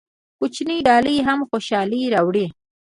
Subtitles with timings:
[0.37, 2.45] کوچنۍ ډالۍ هم خوشحالي راوړي.